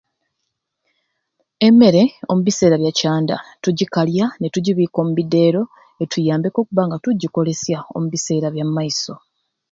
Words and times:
Emmere 1.67 2.03
omubiseera 2.31 2.75
bya 2.81 2.93
canda 2.99 3.35
tugikalya 3.63 4.25
ni 4.39 4.47
tugibiika 4.53 4.97
omu 5.03 5.11
bideero 5.17 5.61
etuyambeku 6.03 6.57
okubba 6.59 6.81
nga 6.87 6.97
tuggikolesya 7.03 7.77
omubiseera 7.95 8.45
ebya 8.49 8.65
mumaiso. 8.67 9.13